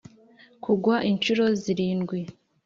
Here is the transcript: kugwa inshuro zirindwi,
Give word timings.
kugwa 0.63 0.95
inshuro 1.09 1.43
zirindwi, 1.61 2.19